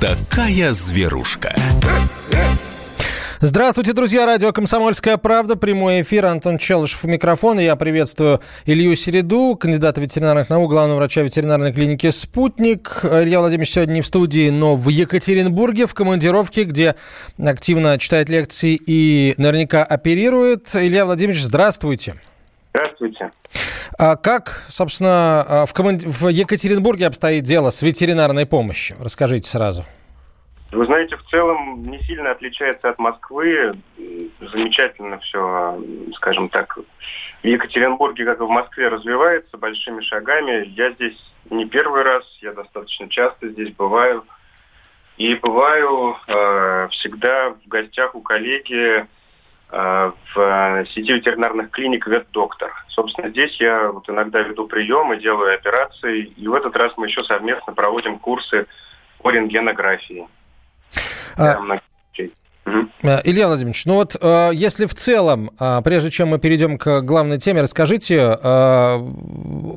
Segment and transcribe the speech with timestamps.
[0.00, 1.54] такая зверушка.
[3.40, 4.24] Здравствуйте, друзья.
[4.24, 5.56] Радио «Комсомольская правда».
[5.56, 6.26] Прямой эфир.
[6.26, 7.60] Антон Челышев у микрофона.
[7.60, 13.00] Я приветствую Илью Середу, кандидата ветеринарных наук, главного врача ветеринарной клиники «Спутник».
[13.04, 16.96] Илья Владимирович сегодня не в студии, но в Екатеринбурге, в командировке, где
[17.38, 20.74] активно читает лекции и наверняка оперирует.
[20.74, 22.12] Илья Владимирович, здравствуйте.
[22.12, 22.35] Здравствуйте.
[23.98, 26.02] А как, собственно, а, в, команд...
[26.02, 28.96] в Екатеринбурге обстоит дело с ветеринарной помощью?
[29.00, 29.84] Расскажите сразу.
[30.72, 33.74] Вы знаете, в целом не сильно отличается от Москвы.
[34.40, 35.80] Замечательно все,
[36.16, 36.76] скажем так,
[37.42, 40.66] в Екатеринбурге, как и в Москве, развивается большими шагами.
[40.76, 41.16] Я здесь
[41.50, 44.24] не первый раз, я достаточно часто здесь бываю.
[45.16, 49.06] И бываю э, всегда в гостях у коллеги
[49.70, 52.72] в сети ветеринарных клиник «Ветдоктор».
[52.88, 56.22] Собственно, здесь я вот иногда веду приемы, делаю операции.
[56.22, 58.66] И в этот раз мы еще совместно проводим курсы
[59.22, 60.28] по рентгенографии.
[61.36, 61.58] А...
[63.02, 67.38] Илья Владимирович, ну вот э, если в целом, э, прежде чем мы перейдем к главной
[67.38, 69.10] теме, расскажите э,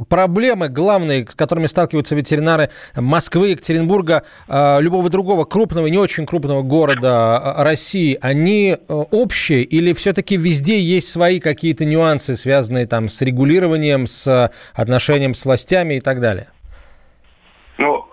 [0.10, 7.56] проблемы главные, с которыми сталкиваются ветеринары Москвы, Екатеринбурга, любого другого крупного не очень крупного города
[7.58, 14.52] России, они общие или все-таки везде есть свои какие-то нюансы, связанные там с регулированием, с
[14.74, 16.48] отношением с властями и так далее?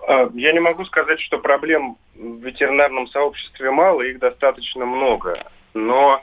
[0.07, 5.43] Ну, я не могу сказать, что проблем в ветеринарном сообществе мало, их достаточно много.
[5.73, 6.21] Но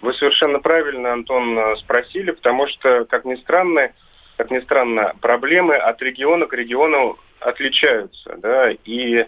[0.00, 3.92] вы совершенно правильно, Антон, спросили, потому что, как ни странно,
[4.38, 8.36] как ни странно, проблемы от региона к региону отличаются.
[8.38, 8.70] Да?
[8.84, 9.26] И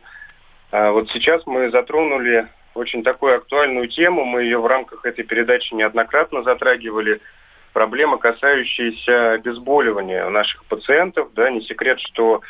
[0.71, 5.75] а, вот сейчас мы затронули очень такую актуальную тему, мы ее в рамках этой передачи
[5.75, 7.21] неоднократно затрагивали,
[7.75, 11.31] проблема, касающаяся обезболивания наших пациентов.
[11.35, 11.51] Да?
[11.51, 12.41] Не секрет, что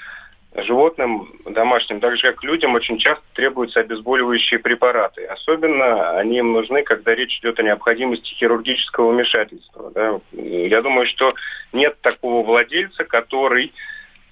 [0.63, 5.25] животным домашним, так же как людям, очень часто требуются обезболивающие препараты.
[5.27, 9.91] Особенно они им нужны, когда речь идет о необходимости хирургического вмешательства.
[9.95, 10.21] Да.
[10.33, 11.35] Я думаю, что
[11.73, 13.73] нет такого владельца, который,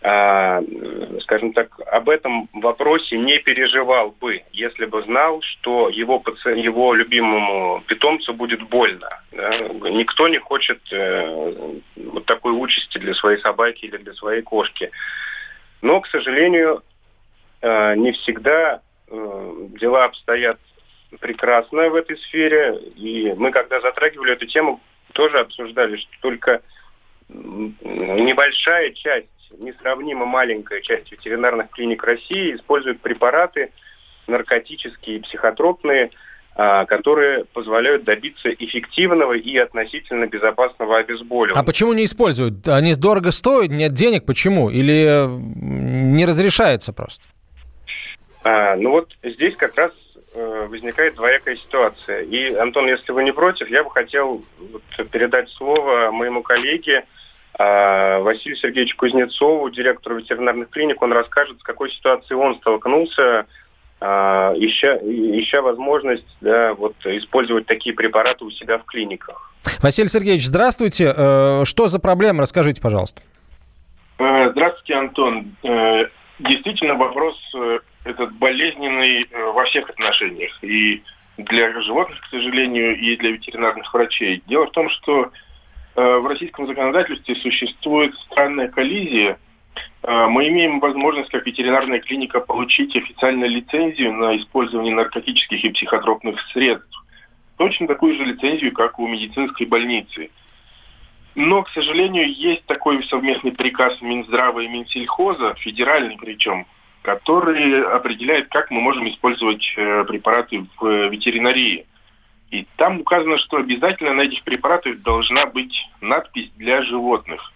[0.03, 0.63] э,
[1.23, 6.51] скажем так, об этом вопросе не переживал бы, если бы знал, что его, паци...
[6.51, 9.09] его любимому питомцу будет больно.
[9.33, 9.51] Да.
[9.91, 14.91] Никто не хочет э, вот такой участи для своей собаки или для своей кошки.
[15.83, 16.83] Но, к сожалению,
[17.61, 20.59] э, не всегда э, дела обстоят
[21.21, 22.77] прекрасно в этой сфере.
[22.97, 24.81] И мы, когда затрагивали эту тему,
[25.13, 26.63] тоже обсуждали, что только
[27.29, 29.29] небольшая часть,
[29.59, 33.73] несравнимо маленькая часть ветеринарных клиник России используют препараты
[34.27, 36.11] наркотические, психотропные, а,
[36.57, 41.61] которые позволяют добиться эффективного и относительно безопасного обезболивания.
[41.61, 42.67] А почему не используют?
[42.67, 44.71] Они дорого стоят, нет денег, почему?
[44.71, 47.29] Или не разрешается просто?
[48.43, 49.91] А, ну вот здесь как раз
[50.35, 52.23] э, возникает двоякая ситуация.
[52.23, 57.07] И, Антон, если вы не против, я бы хотел вот передать слово моему коллеге
[57.59, 61.03] э, Василию Сергеевичу Кузнецову, директору ветеринарных клиник.
[61.03, 63.47] Он расскажет, с какой ситуацией он столкнулся а,
[64.01, 69.53] ища, ища возможность да, вот, использовать такие препараты у себя в клиниках.
[69.83, 71.13] Василий Сергеевич, здравствуйте.
[71.17, 72.43] Э, что за проблема?
[72.43, 73.23] Расскажите, пожалуйста.
[74.19, 75.57] Э, здравствуйте, Антон.
[75.63, 76.07] Э,
[76.39, 77.37] действительно, вопрос
[78.05, 80.53] этот болезненный во всех отношениях.
[80.63, 81.03] И
[81.39, 84.43] для животных, к сожалению, и для ветеринарных врачей.
[84.47, 85.31] Дело в том, что
[85.97, 89.39] в российском законодательстве существует странная коллизия
[90.07, 97.03] мы имеем возможность, как ветеринарная клиника, получить официальную лицензию на использование наркотических и психотропных средств.
[97.57, 100.31] Точно такую же лицензию, как у медицинской больницы.
[101.35, 106.67] Но, к сожалению, есть такой совместный приказ Минздрава и Минсельхоза, федеральный причем,
[107.03, 111.87] который определяет, как мы можем использовать э, препараты в ветеринарии.
[112.51, 117.53] И там указано, что обязательно на этих препаратах должна быть надпись для животных.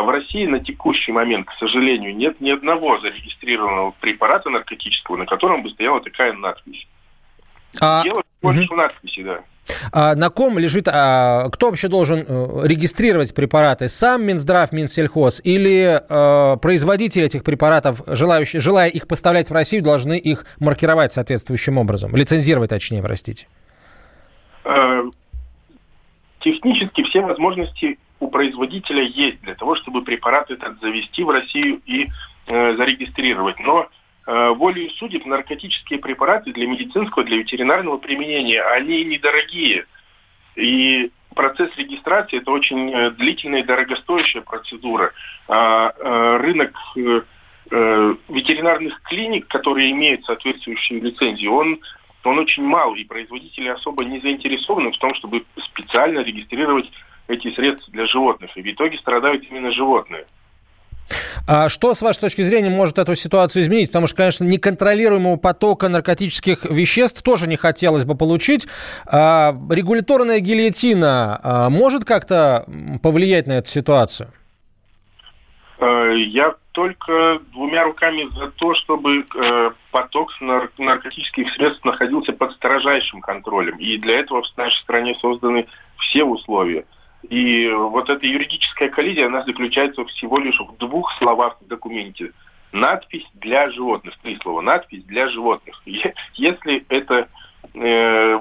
[0.00, 5.26] А в России на текущий момент, к сожалению, нет ни одного зарегистрированного препарата наркотического, на
[5.26, 6.88] котором бы стояла такая надпись.
[7.82, 8.02] А...
[8.02, 8.72] Дело больше угу.
[8.72, 9.40] в надписи, да.
[9.92, 13.90] А на ком лежит, а, кто вообще должен э, регистрировать препараты?
[13.90, 20.16] Сам Минздрав, Минсельхоз или э, производители этих препаратов, желающие, желая их поставлять в Россию, должны
[20.16, 23.48] их маркировать соответствующим образом, лицензировать, точнее, простите?
[24.64, 25.02] Э,
[26.40, 32.08] технически все возможности у производителя есть для того, чтобы препарат этот завести в Россию и
[32.46, 33.58] э, зарегистрировать.
[33.60, 33.88] Но
[34.26, 39.86] э, волею судеб наркотические препараты для медицинского, для ветеринарного применения, они недорогие.
[40.54, 45.12] И процесс регистрации это очень э, длительная и дорогостоящая процедура.
[45.48, 47.22] А, а рынок э,
[47.70, 51.80] э, ветеринарных клиник, которые имеют соответствующие лицензии, он,
[52.24, 56.90] он очень мал, и производители особо не заинтересованы в том, чтобы специально регистрировать
[57.30, 58.50] эти средства для животных.
[58.56, 60.26] И в итоге страдают именно животные.
[61.48, 63.88] А что, с вашей точки зрения, может эту ситуацию изменить?
[63.88, 68.68] Потому что, конечно, неконтролируемого потока наркотических веществ тоже не хотелось бы получить.
[69.10, 72.64] А регуляторная гильотина а, может как-то
[73.02, 74.30] повлиять на эту ситуацию?
[75.80, 80.30] Э, я только двумя руками за то, чтобы э, поток
[80.78, 83.76] наркотических средств находился под строжайшим контролем.
[83.78, 85.66] И для этого в нашей стране созданы
[85.98, 86.84] все условия.
[87.28, 92.32] И вот эта юридическая коллизия, она заключается всего лишь в двух словах в документе.
[92.72, 94.16] Надпись для животных.
[94.22, 94.62] Три слова.
[94.62, 95.82] Надпись для животных.
[96.34, 97.28] Если это,
[97.74, 98.40] э,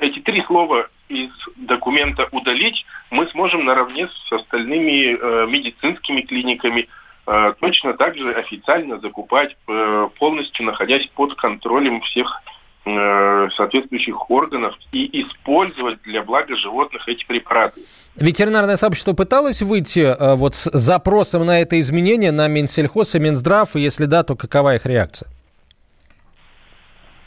[0.00, 6.88] эти три слова из документа удалить, мы сможем наравне с остальными э, медицинскими клиниками
[7.26, 12.42] э, точно так же официально закупать, э, полностью находясь под контролем всех
[12.84, 17.82] соответствующих органов и использовать для блага животных эти препараты.
[18.16, 23.76] Ветеринарное сообщество пыталось выйти э, вот с запросом на это изменение на Минсельхоз и Минздрав,
[23.76, 25.28] и если да, то какова их реакция?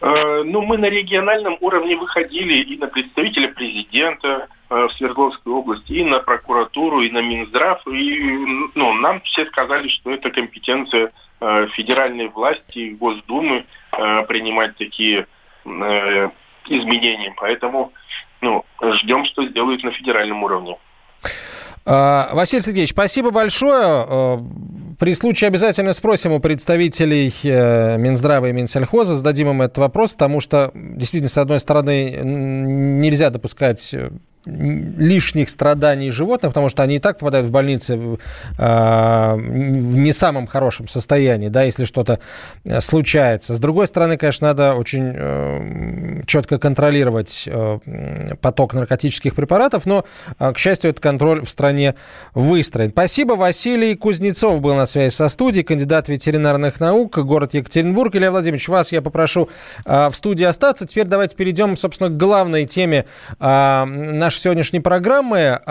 [0.02, 6.04] Э, ну, мы на региональном уровне выходили и на представителя президента в Свердловской области, и
[6.04, 7.86] на прокуратуру, и на Минздрав.
[7.88, 8.20] И
[8.74, 11.12] ну, нам все сказали, что это компетенция
[11.76, 15.28] федеральной власти, Госдумы принимать такие
[15.65, 16.30] э.
[17.38, 17.92] Поэтому
[18.42, 18.63] ну,
[19.01, 20.77] ждем, что сделают на федеральном уровне.
[21.86, 23.83] А, Василий Сергеевич, спасибо большое.
[23.83, 24.44] А,
[25.00, 30.39] при случае обязательно спросим у представителей э, Минздрава и Минсельхоза, зададим им этот вопрос, потому
[30.39, 33.94] что действительно, с одной стороны, нельзя допускать
[34.45, 38.18] лишних страданий животных, потому что они и так попадают в больницы в,
[38.57, 42.19] в не самом хорошем состоянии, да, если что-то
[42.63, 43.56] э, случается.
[43.56, 47.80] С другой стороны, конечно, надо очень э, четко контролировать э,
[48.42, 50.06] поток наркотических препаратов, но,
[50.38, 51.95] к счастью, этот контроль в стране
[52.34, 52.92] выстроен.
[52.92, 53.34] Спасибо.
[53.34, 58.16] Василий Кузнецов был на связи со студией, кандидат ветеринарных наук, город Екатеринбург.
[58.16, 59.50] Илья Владимирович, вас я попрошу
[59.86, 60.86] в студии остаться.
[60.86, 63.06] Теперь давайте перейдем, собственно, к главной теме
[63.40, 65.62] нашей нашей сегодняшней программы.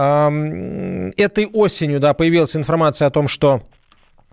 [1.17, 3.63] Этой осенью да, появилась информация о том, что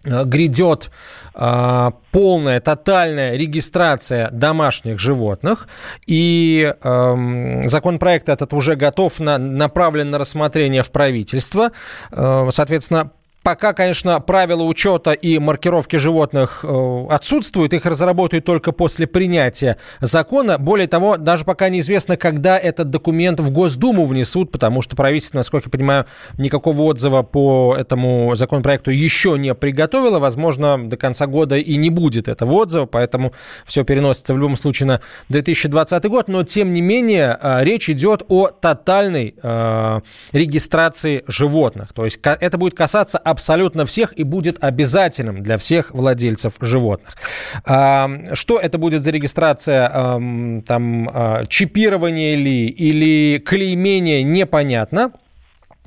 [0.06, 0.92] э, грядет
[1.34, 5.68] э, полная, тотальная регистрация домашних животных.
[6.06, 11.72] И законопроект этот уже готов, на, направлен на рассмотрение в правительство.
[12.12, 13.12] Э, соответственно,
[13.42, 20.58] Пока, конечно, правила учета и маркировки животных э, отсутствуют, их разработают только после принятия закона.
[20.58, 25.68] Более того, даже пока неизвестно, когда этот документ в Госдуму внесут, потому что правительство, насколько
[25.68, 26.06] я понимаю,
[26.38, 30.20] никакого отзыва по этому законопроекту еще не приготовило.
[30.20, 33.32] Возможно, до конца года и не будет этого отзыва, поэтому
[33.66, 36.28] все переносится в любом случае на 2020 год.
[36.28, 40.00] Но, тем не менее, э, речь идет о тотальной э,
[40.34, 41.94] регистрации животных.
[41.94, 47.16] То есть это будет касаться абсолютно всех и будет обязательным для всех владельцев животных.
[47.64, 55.12] Что это будет за регистрация, там, а, чипирование ли или клеймение, непонятно.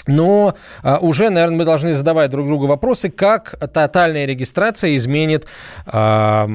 [0.06, 5.46] Но а, уже, наверное, мы должны задавать друг другу вопросы, как тотальная регистрация изменит,
[5.86, 6.48] а,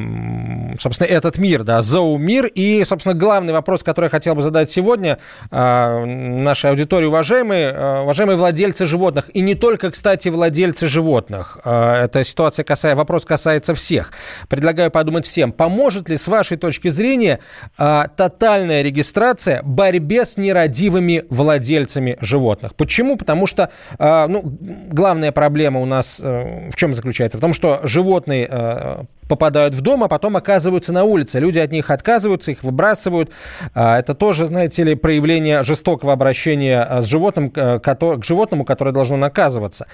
[0.79, 2.47] собственно, этот мир, да, зоомир.
[2.47, 5.17] И, собственно, главный вопрос, который я хотел бы задать сегодня
[5.51, 11.57] а, нашей аудитории, уважаемые, уважаемые владельцы животных, и не только, кстати, владельцы животных.
[11.63, 14.11] Эта ситуация касается, вопрос касается всех.
[14.49, 17.39] Предлагаю подумать всем, поможет ли, с вашей точки зрения,
[17.77, 22.75] тотальная регистрация борьбе с нерадивыми владельцами животных?
[22.75, 23.17] Почему?
[23.17, 24.41] Потому Потому что, а, ну,
[24.89, 27.37] главная проблема у нас э, в чем заключается?
[27.37, 31.39] В том, что животные э, попадают в дом, а потом оказываются на улице.
[31.39, 33.31] Люди от них отказываются, их выбрасывают.
[33.75, 39.85] А, это тоже, знаете ли, проявление жестокого обращения с животным, к животному, которое должно наказываться.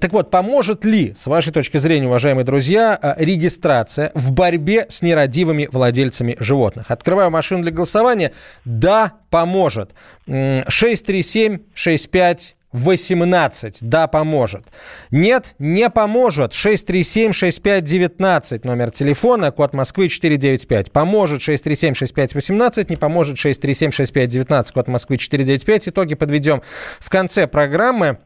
[0.00, 5.68] Так вот, поможет ли, с вашей точки зрения, уважаемые друзья, регистрация в борьбе с нерадивыми
[5.70, 6.90] владельцами животных?
[6.90, 8.32] Открываю машину для голосования.
[8.64, 9.92] Да, поможет.
[10.26, 13.82] 637 65 18.
[13.82, 14.64] Да, поможет.
[15.10, 16.52] Нет, не поможет.
[16.52, 20.92] 637-6519 номер телефона, код Москвы 495.
[20.92, 25.88] Поможет 637-6518, не поможет 637-6519, код Москвы 495.
[25.88, 26.62] Итоги подведем
[26.98, 28.18] в конце программы.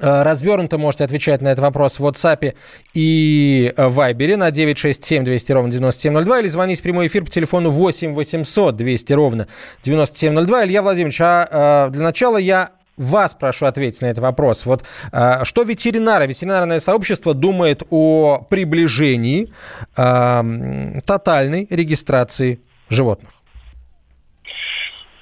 [0.00, 2.54] Э, развернуто можете отвечать на этот вопрос в WhatsApp
[2.94, 7.70] и э, Viber на 967 200 ровно 9702 или звонить в прямой эфир по телефону
[7.70, 9.48] 8 800 200 ровно
[9.82, 10.66] 9702.
[10.66, 14.66] Илья Владимирович, а э, для начала я вас прошу ответить на этот вопрос.
[14.66, 19.48] Вот э, что ветеринары, ветеринарное сообщество думает о приближении
[19.96, 23.30] э, тотальной регистрации животных?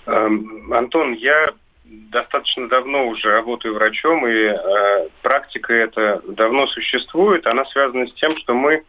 [0.07, 1.47] Эм, Антон, я
[1.85, 7.47] достаточно давно уже работаю врачом, и э, практика эта давно существует.
[7.47, 8.85] Она связана с тем, что мы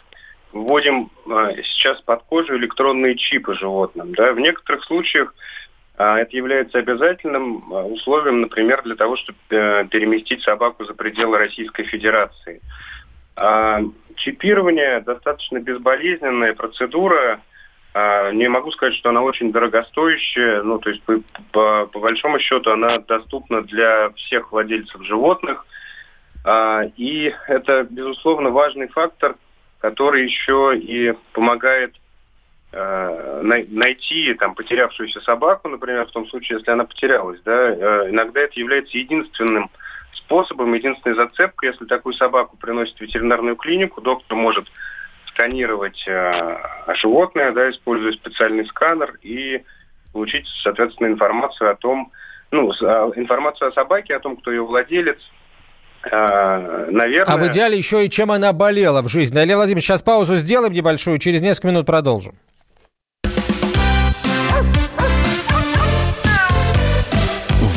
[0.51, 4.13] вводим э, сейчас под кожу электронные чипы животным.
[4.13, 4.34] Да?
[4.34, 5.34] В некоторых случаях
[5.98, 11.84] это является обязательным э, условием, например, для того, чтобы э, переместить собаку за пределы Российской
[11.84, 12.62] Федерации.
[13.36, 13.82] А
[14.16, 17.42] чипирование достаточно безболезненная процедура,
[17.94, 20.62] а, не могу сказать, что она очень дорогостоящая.
[20.62, 21.20] Ну, то есть, по,
[21.51, 25.66] по, по большому счету, она доступна для всех владельцев животных.
[26.44, 29.36] А, и это, безусловно, важный фактор,
[29.80, 32.07] который еще и помогает а,
[32.72, 38.98] найти там потерявшуюся собаку, например, в том случае, если она потерялась, да, иногда это является
[38.98, 39.70] единственным
[40.18, 44.68] способом, единственной зацепкой, если такую собаку приносят в ветеринарную клинику, доктор может
[45.28, 46.58] сканировать э,
[46.96, 49.64] животное, да, используя специальный сканер и
[50.12, 52.12] получить, соответственно, информацию о том,
[52.50, 55.20] ну, а, информацию о собаке, о том, кто ее владелец,
[56.04, 57.34] э, наверное...
[57.34, 59.38] А в идеале еще и чем она болела в жизни.
[59.38, 62.36] Илья Владимирович, сейчас паузу сделаем небольшую, через несколько минут продолжим.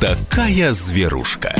[0.00, 1.54] Такая зверушка.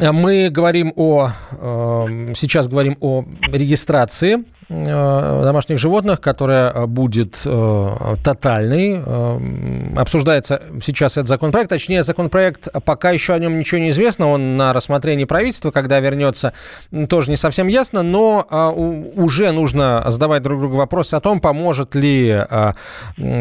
[0.00, 9.02] Мы говорим о, э, сейчас говорим о регистрации домашних животных, которая э, будет э, тотальной.
[9.96, 11.70] Обсуждается сейчас этот законопроект.
[11.70, 14.28] Точнее, законопроект, пока еще о нем ничего не известно.
[14.28, 15.70] Он на рассмотрении правительства.
[15.70, 16.52] Когда вернется,
[17.08, 18.02] тоже не совсем ясно.
[18.02, 18.46] Но
[19.16, 22.44] уже нужно задавать друг другу вопросы о том, поможет ли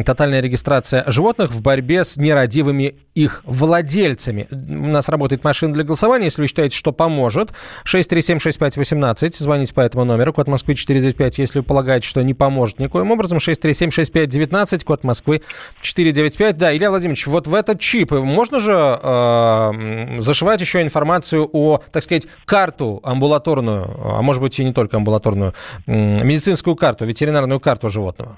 [0.05, 4.47] тотальная регистрация животных в борьбе с нерадивыми их владельцами.
[4.51, 6.25] У нас работает машина для голосования.
[6.25, 7.51] Если вы считаете, что поможет,
[7.85, 9.35] 6376518.
[9.37, 10.33] Звоните по этому номеру.
[10.33, 13.39] Код Москвы 495 495, если вы полагаете, что не поможет никоим образом.
[13.39, 15.41] 6376519, код Москвы
[15.81, 16.57] 495.
[16.57, 22.03] Да, Илья Владимирович, вот в этот чип можно же э, зашивать еще информацию о, так
[22.03, 25.53] сказать, карту амбулаторную, а может быть и не только амбулаторную,
[25.85, 28.37] медицинскую карту, ветеринарную карту животного?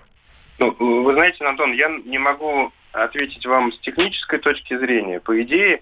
[0.59, 5.19] Ну, вы знаете, Антон, я не могу ответить вам с технической точки зрения.
[5.19, 5.81] По идее,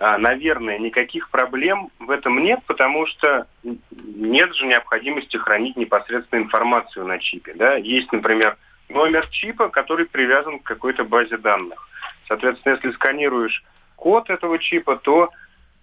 [0.00, 7.18] наверное, никаких проблем в этом нет, потому что нет же необходимости хранить непосредственно информацию на
[7.18, 7.54] чипе.
[7.54, 7.74] Да?
[7.74, 8.56] Есть, например,
[8.88, 11.88] номер чипа, который привязан к какой-то базе данных.
[12.28, 13.64] Соответственно, если сканируешь
[13.96, 15.30] код этого чипа, то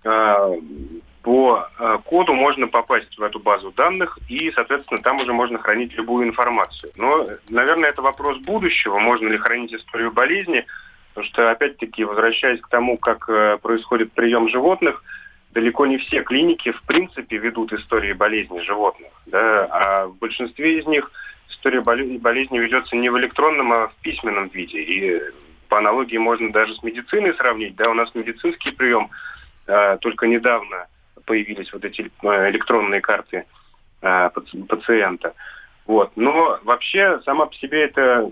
[0.03, 0.53] э,
[1.22, 5.93] по э, коду можно попасть в эту базу данных, и, соответственно, там уже можно хранить
[5.95, 6.91] любую информацию.
[6.95, 10.65] Но, наверное, это вопрос будущего, можно ли хранить историю болезни,
[11.15, 15.01] Потому что, опять-таки, возвращаясь к тому, как э, происходит прием животных,
[15.51, 19.13] далеко не все клиники, в принципе, ведут истории болезни животных.
[19.25, 19.65] Да?
[19.72, 21.10] А в большинстве из них
[21.50, 24.81] история болезни ведется не в электронном, а в письменном виде.
[24.81, 25.22] И
[25.69, 27.77] по аналогии можно даже с медициной сравнить.
[27.77, 29.10] Да, у нас медицинский прием
[29.67, 30.88] а, только недавно
[31.25, 33.45] появились вот эти э, электронные карты
[34.01, 35.34] пациента.
[35.88, 36.12] Вот.
[36.15, 38.32] Но вообще сама по себе эта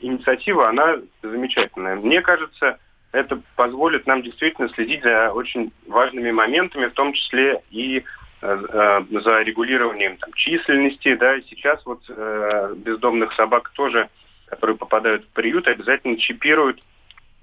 [0.00, 1.96] инициатива, она замечательная.
[1.96, 2.78] Мне кажется,
[3.12, 8.04] это позволит нам действительно следить за очень важными моментами, в том числе и
[8.42, 11.14] э, э за регулированием там, численности.
[11.14, 14.08] Да, сейчас вот э, бездомных собак тоже,
[14.46, 16.82] которые попадают в приют, обязательно чипируют,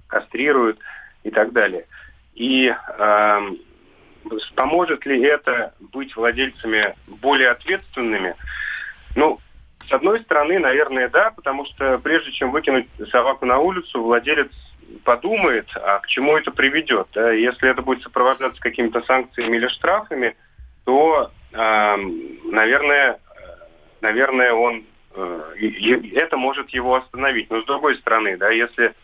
[0.06, 0.78] кастрируют
[1.24, 1.86] и так далее.
[2.34, 3.38] И э,
[4.54, 8.36] поможет ли это быть владельцами более ответственными?
[9.16, 9.40] Ну,
[9.88, 14.50] с одной стороны, наверное, да, потому что прежде чем выкинуть собаку на улицу, владелец
[15.04, 17.08] подумает, а к чему это приведет.
[17.14, 17.32] Да?
[17.32, 20.36] Если это будет сопровождаться какими-то санкциями или штрафами,
[20.84, 21.96] то, э,
[22.44, 23.18] наверное,
[24.00, 25.52] наверное, он э,
[26.14, 27.50] это может его остановить.
[27.50, 28.94] Но с другой стороны, да, если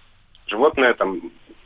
[0.47, 1.21] животное там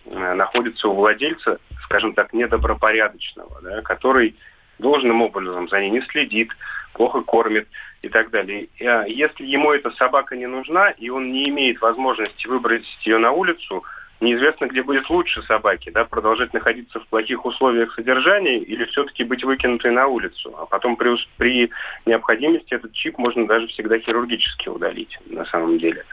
[0.07, 4.37] э, находится у владельца, скажем так, недобропорядочного, да, который
[4.79, 6.51] должным образом за ней не следит,
[6.97, 7.69] плохо кормит
[8.03, 8.69] и так далее.
[8.81, 13.33] А если ему эта собака не нужна, и он не имеет возможности выбросить ее на
[13.33, 13.85] улицу,
[14.21, 19.45] неизвестно, где будет лучше собаки, да, продолжать находиться в плохих условиях содержания или все-таки быть
[19.45, 20.55] выкинутой на улицу.
[20.59, 21.71] А потом при, при
[22.07, 26.05] необходимости этот чип можно даже всегда хирургически удалить, на самом деле.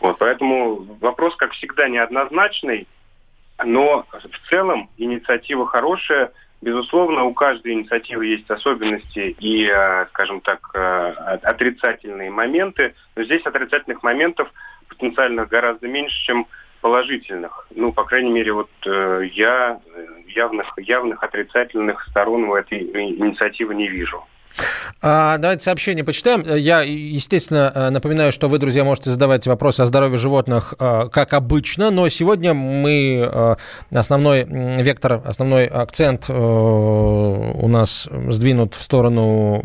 [0.00, 2.88] Вот, поэтому вопрос, как всегда, неоднозначный,
[3.64, 6.32] но в целом инициатива хорошая.
[6.62, 10.78] Безусловно, у каждой инициативы есть особенности и, э, скажем так, э,
[11.42, 12.94] отрицательные моменты.
[13.16, 14.48] Но здесь отрицательных моментов
[14.88, 16.46] потенциально гораздо меньше, чем
[16.80, 17.66] положительных.
[17.74, 19.80] Ну, по крайней мере, вот э, я
[20.28, 24.24] явных, явных отрицательных сторон у этой инициативы не вижу.
[25.00, 26.44] А, давайте сообщение почитаем.
[26.56, 31.32] Я, естественно, э, напоминаю, что вы, друзья, можете задавать вопросы о здоровье животных, э, как
[31.32, 33.56] обычно, но сегодня мы э,
[33.92, 39.64] основной вектор, основной акцент у нас сдвинут в сторону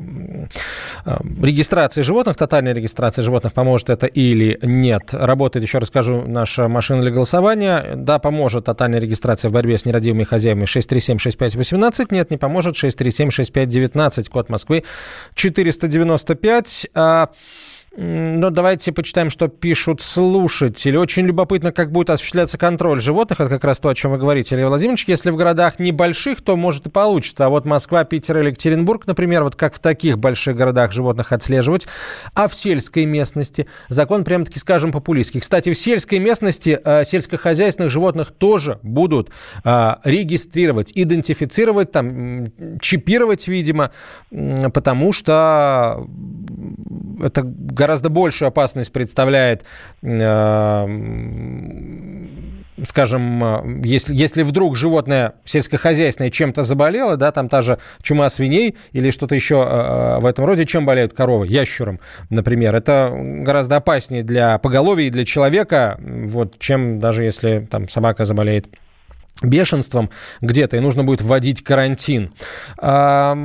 [1.42, 5.14] регистрации животных, тотальной регистрации животных, поможет это или нет.
[5.14, 7.94] Работает, еще расскажу, наша машина для голосования.
[7.96, 12.08] Да, поможет тотальная регистрация в борьбе с нерадивыми хозяевами 637-6518.
[12.12, 14.84] Нет, не поможет 637-6519, код Москвы Москвы
[15.36, 16.88] 495.
[18.00, 20.96] Но давайте почитаем, что пишут слушатели.
[20.96, 23.40] Очень любопытно, как будет осуществляться контроль животных.
[23.40, 25.06] Это как раз то, о чем вы говорите, Илья Владимирович.
[25.08, 27.48] Если в городах небольших, то может и получится.
[27.48, 31.88] А вот Москва, Питер или Екатеринбург, например, вот как в таких больших городах животных отслеживать.
[32.36, 35.40] А в сельской местности закон прямо-таки, скажем, популистский.
[35.40, 39.32] Кстати, в сельской местности э, сельскохозяйственных животных тоже будут
[39.64, 42.46] э, регистрировать, идентифицировать, там,
[42.80, 43.90] чипировать, видимо,
[44.72, 46.06] потому что
[47.24, 49.66] это гораздо большую опасность представляет
[50.02, 50.88] э,
[52.86, 58.76] скажем, э, если, если вдруг животное сельскохозяйственное чем-то заболело, да, там та же чума свиней
[58.92, 61.48] или что-то еще э, в этом роде, чем болеют коровы?
[61.48, 62.76] Ящуром, например.
[62.76, 68.68] Это гораздо опаснее для поголовья и для человека, вот, чем даже если там собака заболеет
[69.44, 70.10] бешенством
[70.42, 72.34] где-то, и нужно будет вводить карантин.
[72.80, 73.38] А,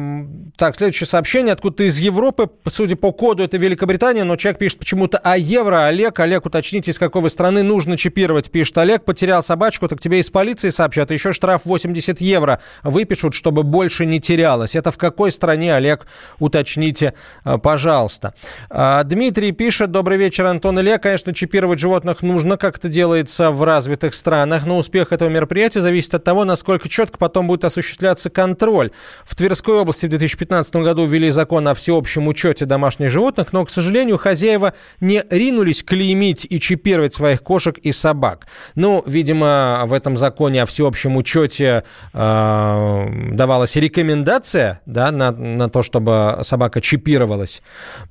[0.57, 2.49] так, следующее сообщение откуда-то из Европы.
[2.67, 5.87] Судя по коду, это Великобритания, но человек пишет почему-то о евро.
[5.87, 9.05] Олег, Олег, уточните, из какой страны нужно чипировать, пишет Олег.
[9.05, 11.11] Потерял собачку, так тебе из полиции сообщат.
[11.11, 14.75] Еще штраф 80 евро выпишут, чтобы больше не терялось.
[14.75, 16.07] Это в какой стране, Олег,
[16.39, 17.13] уточните,
[17.45, 18.33] а, пожалуйста.
[18.71, 20.97] А, Дмитрий пишет, добрый вечер, Антон Илья.
[20.97, 26.15] Конечно, чипировать животных нужно, как это делается в развитых странах, но успех этого мероприятия зависит
[26.15, 28.91] от того, насколько четко потом будет осуществляться контроль.
[29.25, 33.71] В Тверской области в 2015 году ввели закон о всеобщем учете домашних животных, но, к
[33.71, 38.47] сожалению, хозяева не ринулись клеймить и чипировать своих кошек и собак.
[38.75, 45.83] Ну, видимо, в этом законе о всеобщем учете э, давалась рекомендация да, на, на то,
[45.83, 47.63] чтобы собака чипировалась,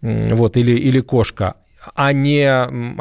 [0.01, 1.55] вот, или, или кошка
[1.95, 2.47] а не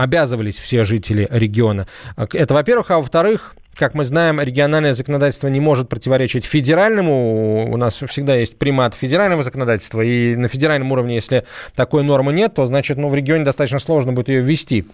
[0.01, 1.87] обязывались все жители региона.
[2.17, 2.91] Это, во-первых.
[2.91, 7.73] А во-вторых, как мы знаем, региональное законодательство не может противоречить федеральному.
[7.73, 10.03] У нас всегда есть примат федерального законодательства.
[10.03, 14.13] И на федеральном уровне, если такой нормы нет, то значит, ну, в регионе достаточно сложно
[14.13, 14.87] будет ее ввести.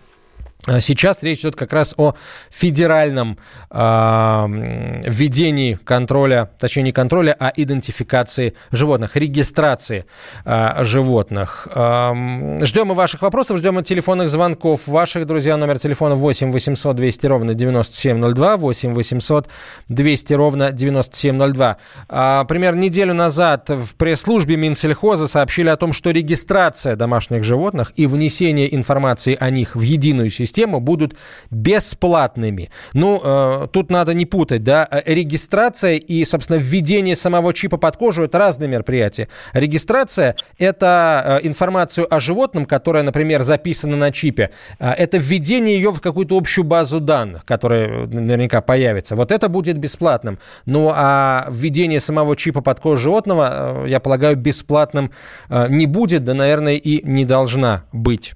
[0.66, 2.14] А сейчас речь идет как раз о
[2.50, 3.38] федеральном
[3.70, 3.76] э,
[5.04, 10.06] введении контроля, точнее не контроля, а идентификации животных, регистрации
[10.44, 11.68] э, животных.
[11.72, 15.56] Э, ждем и ваших вопросов, ждем и телефонных звонков ваших, друзья.
[15.56, 19.48] Номер телефона 8 800 200 ровно 9702, 8 800
[19.88, 21.76] 200 ровно 9702.
[22.08, 28.06] Э, примерно неделю назад в пресс-службе Минсельхоза сообщили о том, что регистрация домашних животных и
[28.06, 31.14] внесение информации о них в единую систему систему будут
[31.50, 32.70] бесплатными.
[32.94, 37.96] Ну, э, тут надо не путать, да, э, регистрация и, собственно, введение самого чипа под
[37.96, 39.28] кожу– это разные мероприятия.
[39.52, 44.50] Регистрация– это э, информацию о животном, которая, например, записана на чипе.
[44.78, 49.16] Э, это введение ее в какую-то общую базу данных, которая наверняка появится.
[49.16, 50.38] Вот это будет бесплатным.
[50.64, 55.10] Ну, а введение самого чипа под кожу животного, я полагаю, бесплатным
[55.68, 58.34] не будет, да, наверное, и не должна быть.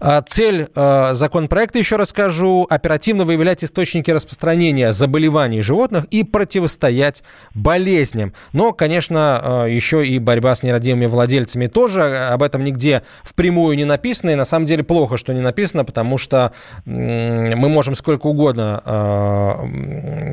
[0.00, 7.22] А, цель э, законопроекта, еще расскажу, оперативно выявлять источники распространения заболеваний животных и противостоять
[7.54, 8.32] болезням.
[8.52, 12.28] Но, конечно, э, еще и борьба с нерадивыми владельцами тоже.
[12.30, 14.30] Об этом нигде впрямую не написано.
[14.30, 16.52] И на самом деле плохо, что не написано, потому что
[16.84, 18.82] мы можем сколько угодно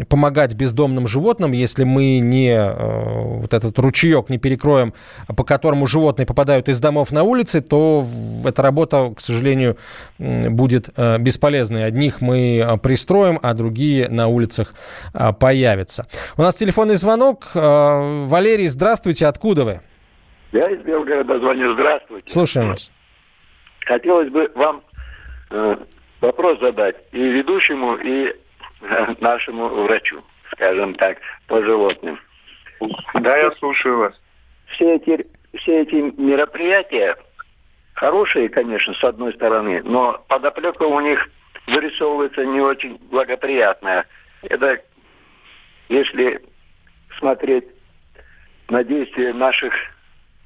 [0.09, 2.55] помогать бездомным животным, если мы не
[3.39, 4.93] вот этот ручеек не перекроем,
[5.27, 8.05] по которому животные попадают из домов на улицы, то
[8.43, 9.77] эта работа к сожалению,
[10.17, 11.85] будет э, бесполезной.
[11.85, 14.73] Одних мы э, пристроим, а другие на улицах
[15.13, 16.07] э, появятся.
[16.37, 17.45] У нас телефонный звонок.
[17.53, 19.27] Валерий, здравствуйте.
[19.27, 19.81] Откуда вы?
[20.51, 21.73] Я из Белгорода звоню.
[21.73, 22.31] Здравствуйте.
[22.31, 22.91] Слушаем вас.
[23.85, 24.81] Хотелось бы вам
[25.51, 25.77] э,
[26.21, 28.33] вопрос задать и ведущему, и
[28.81, 32.19] э, нашему врачу, скажем так, по животным.
[33.13, 34.13] Да, я слушаю вас.
[34.71, 37.15] Все эти, все эти мероприятия
[37.95, 41.27] хорошие, конечно, с одной стороны, но подоплека у них
[41.67, 44.05] вырисовывается не очень благоприятная.
[44.43, 44.81] Это
[45.89, 46.41] если
[47.17, 47.65] смотреть
[48.69, 49.73] на действия наших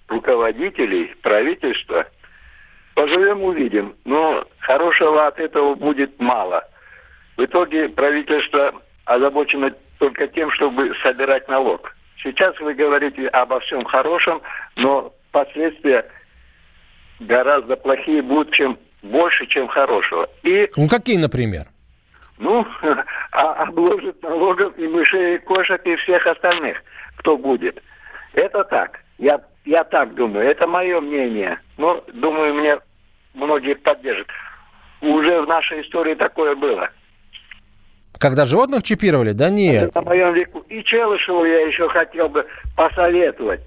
[0.07, 2.07] руководителей, правительства,
[2.95, 3.95] поживем увидим.
[4.05, 6.67] Но хорошего от этого будет мало.
[7.37, 8.73] В итоге правительство
[9.05, 11.95] озабочено только тем, чтобы собирать налог.
[12.21, 14.41] Сейчас вы говорите обо всем хорошем,
[14.75, 16.05] но последствия
[17.19, 20.29] гораздо плохие будут, чем больше, чем хорошего.
[20.43, 21.67] И, ну, какие, например?
[22.37, 22.65] Ну,
[23.31, 26.81] а обложит налогом и мышей, и кошек, и всех остальных,
[27.17, 27.81] кто будет.
[28.33, 28.99] Это так.
[29.17, 30.47] Я, я так думаю.
[30.47, 31.59] Это мое мнение.
[31.77, 32.79] Но, думаю, мне
[33.33, 34.27] многие поддержат.
[35.01, 36.89] Уже в нашей истории такое было.
[38.17, 39.31] Когда животных чипировали?
[39.31, 39.89] Да нет.
[39.89, 40.59] Это на моем веку.
[40.67, 43.61] И Челышеву я еще хотел бы посоветовать.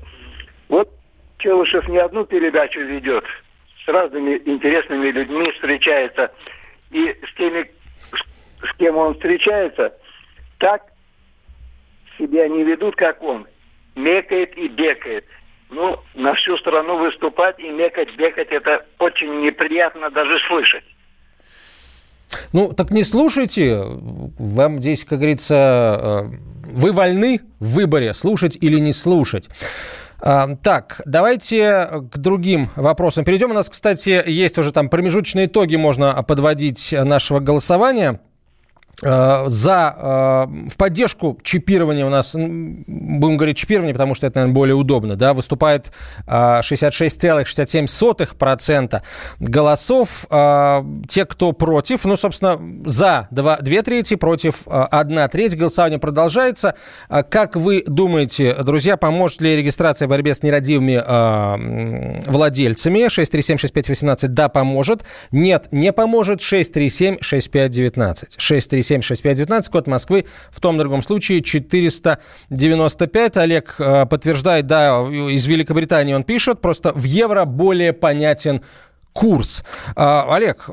[0.68, 0.90] Вот
[1.38, 3.24] Челышев не одну передачу ведет,
[3.84, 6.30] с разными интересными людьми встречается.
[6.90, 7.70] И с теми,
[8.62, 9.94] с кем он встречается,
[10.58, 10.82] так
[12.18, 13.46] себя не ведут, как он.
[13.94, 15.24] Мекает и бекает.
[15.70, 20.84] Ну, на всю страну выступать и мекать, бекать, это очень неприятно даже слышать.
[22.52, 23.82] Ну, так не слушайте.
[24.38, 29.48] Вам здесь, как говорится, э, вы вольны в выборе, слушать или не слушать.
[30.22, 33.50] Так, давайте к другим вопросам перейдем.
[33.50, 38.20] У нас, кстати, есть уже там промежуточные итоги, можно подводить нашего голосования.
[39.02, 44.54] Э, за, э, в поддержку чипирования у нас, будем говорить чипирование, потому что это, наверное,
[44.54, 45.90] более удобно, да, выступает
[46.26, 49.00] 66,67% э,
[49.40, 50.24] голосов.
[51.08, 55.56] Те, кто против, ну, собственно, за 2, 2 трети, против 1 треть.
[55.56, 56.76] Голосование продолжается.
[57.08, 61.02] Как вы думаете, друзья, поможет ли регистрация в борьбе с нерадивыми
[62.30, 63.08] владельцами?
[63.08, 65.02] 637-6518, да, поможет.
[65.30, 66.40] Нет, не поможет.
[66.40, 68.34] 637-6519.
[68.38, 73.36] 637 76519, код Москвы, в том другом случае 495.
[73.36, 78.62] Олег э, подтверждает, да, из Великобритании он пишет, просто в евро более понятен
[79.12, 79.64] курс.
[79.94, 80.68] А, Олег,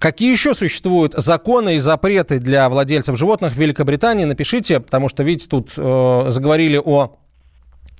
[0.00, 4.24] какие еще существуют законы и запреты для владельцев животных в Великобритании?
[4.24, 7.16] Напишите, потому что, видите, тут э, заговорили о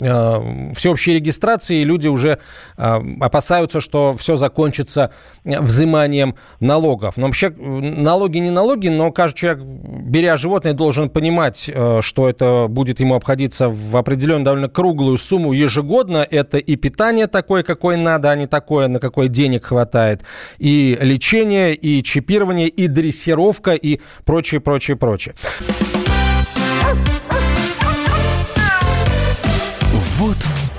[0.03, 2.39] всеобщей регистрации, и люди уже
[2.77, 5.13] э, опасаются, что все закончится
[5.45, 7.17] взиманием налогов.
[7.17, 12.67] Но вообще налоги не налоги, но каждый человек, беря животное, должен понимать, э, что это
[12.69, 16.27] будет ему обходиться в определенную довольно круглую сумму ежегодно.
[16.29, 20.23] Это и питание такое, какое надо, а не такое, на какое денег хватает,
[20.59, 25.35] и лечение, и чипирование, и дрессировка, и прочее, прочее, прочее.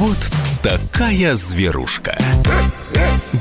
[0.00, 2.18] Вот такая зверушка.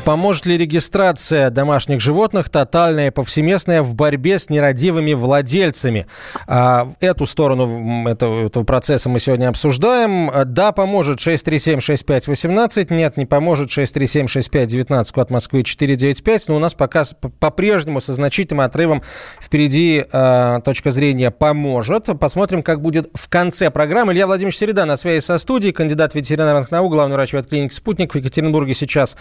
[0.05, 6.07] Поможет ли регистрация домашних животных тотальная и повсеместная в борьбе с нерадивыми владельцами?
[6.47, 10.31] А, эту сторону этого, этого процесса мы сегодня обсуждаем.
[10.45, 12.93] Да, поможет 637-6518.
[12.93, 16.49] Нет, не поможет 637-6519, код Москвы 495.
[16.49, 17.05] Но у нас пока
[17.39, 19.03] по-прежнему со значительным отрывом
[19.41, 22.05] впереди э, точка зрения поможет.
[22.19, 24.13] Посмотрим, как будет в конце программы.
[24.13, 28.17] Илья Владимирович Середа на связи со студией, кандидат ветеринарных наук, главный врач ветклиники «Спутник» в
[28.17, 29.17] Екатеринбурге сейчас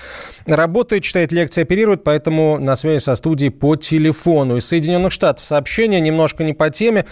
[0.46, 4.56] работает, читает лекции, оперирует, поэтому на связи со студией по телефону.
[4.56, 7.04] Из Соединенных Штатов сообщение, немножко не по теме.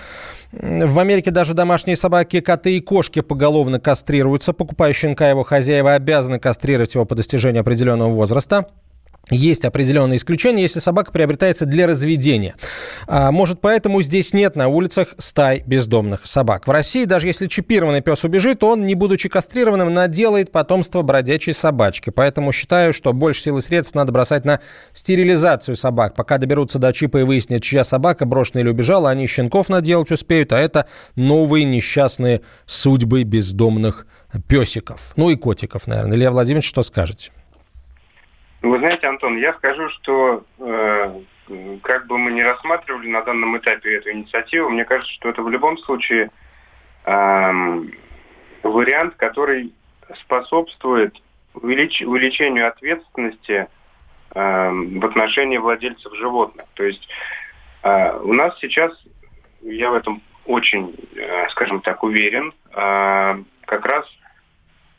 [0.52, 4.52] В Америке даже домашние собаки, коты и кошки поголовно кастрируются.
[4.52, 8.68] Покупая щенка, его хозяева обязаны кастрировать его по достижению определенного возраста.
[9.30, 12.54] Есть определенные исключения, если собака приобретается для разведения.
[13.08, 16.66] А, может, поэтому здесь нет на улицах стай бездомных собак.
[16.66, 22.10] В России, даже если чипированный пес убежит, он, не будучи кастрированным, наделает потомство бродячей собачки.
[22.10, 24.60] Поэтому считаю, что больше сил и средств надо бросать на
[24.92, 26.14] стерилизацию собак.
[26.14, 30.52] Пока доберутся до чипа и выяснят, чья собака брошена или убежала, они щенков наделать успеют,
[30.52, 30.86] а это
[31.16, 34.06] новые несчастные судьбы бездомных
[34.48, 35.12] песиков.
[35.16, 36.16] Ну и котиков, наверное.
[36.16, 37.32] Илья Владимирович, что скажете?
[38.66, 41.20] Вы знаете, Антон, я скажу, что э,
[41.82, 45.48] как бы мы ни рассматривали на данном этапе эту инициативу, мне кажется, что это в
[45.48, 46.32] любом случае
[47.04, 47.80] э,
[48.64, 49.72] вариант, который
[50.22, 51.16] способствует
[51.54, 53.68] увелич, увеличению ответственности
[54.34, 56.66] э, в отношении владельцев животных.
[56.74, 57.08] То есть
[57.84, 58.92] э, у нас сейчас,
[59.62, 64.06] я в этом очень, э, скажем так, уверен, э, как раз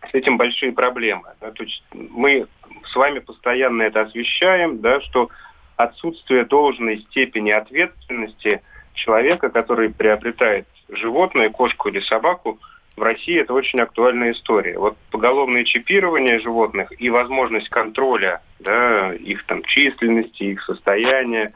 [0.10, 1.34] с этим большие проблемы.
[1.42, 2.48] То есть мы
[2.86, 5.30] с вами постоянно это освещаем, да, что
[5.76, 8.62] отсутствие должной степени ответственности
[8.94, 12.60] человека, который приобретает животное, кошку или собаку,
[12.96, 14.80] в России это очень актуальная история.
[14.80, 21.54] Вот поголовное чипирование животных и возможность контроля да, их там численности, их состояния,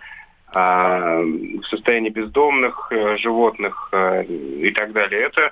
[0.55, 1.23] э,
[1.67, 5.51] состояние бездомных э, животных э, и так далее, это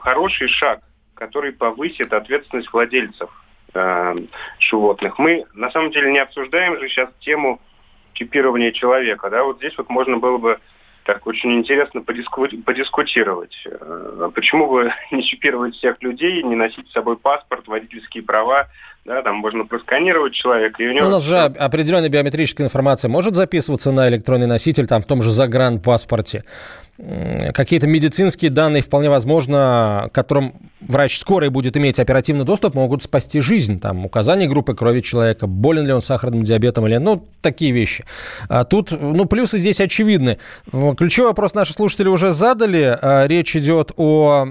[0.00, 0.80] хороший шаг
[1.22, 3.30] который повысит ответственность владельцев
[3.74, 4.14] э,
[4.58, 5.18] животных.
[5.18, 7.60] Мы на самом деле не обсуждаем же сейчас тему
[8.14, 9.30] чипирования человека.
[9.30, 9.44] Да?
[9.44, 10.58] Вот здесь вот можно было бы
[11.04, 12.46] так очень интересно подиску...
[12.64, 13.56] подискутировать.
[13.66, 18.68] Э, почему бы не чипировать всех людей, не носить с собой паспорт, водительские права,
[19.04, 20.82] да, там можно просканировать человека.
[20.82, 21.06] И у, него...
[21.06, 25.32] у нас же определенная биометрическая информация может записываться на электронный носитель, там в том же
[25.32, 26.44] загранпаспорте
[27.54, 33.40] какие-то медицинские данные, вполне возможно, к которым врач скорой будет иметь оперативный доступ, могут спасти
[33.40, 33.80] жизнь.
[33.80, 38.04] Там указание группы крови человека, болен ли он сахарным диабетом или ну, такие вещи.
[38.48, 40.38] А тут, ну, плюсы здесь очевидны.
[40.96, 42.98] Ключевой вопрос наши слушатели уже задали.
[43.00, 44.46] А, речь идет о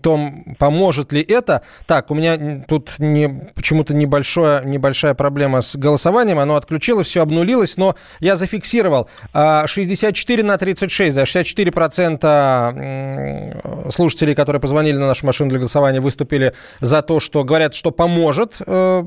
[0.00, 1.62] том, поможет ли это.
[1.86, 6.38] Так, у меня тут не, почему-то небольшое, небольшая проблема с голосованием.
[6.38, 9.08] Оно отключилось, все обнулилось, но я зафиксировал.
[9.32, 16.00] 64 а, на 36, да, 64 3% слушателей, которые позвонили на нашу машину для голосования,
[16.00, 19.04] выступили за то, что говорят, что поможет э,